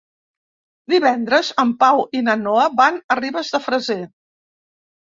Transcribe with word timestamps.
Divendres 0.93 1.51
en 1.65 1.75
Pau 1.85 2.03
i 2.21 2.25
na 2.31 2.37
Noa 2.47 2.67
van 2.81 2.99
a 3.17 3.21
Ribes 3.25 3.57
de 3.59 3.65
Freser. 3.69 4.01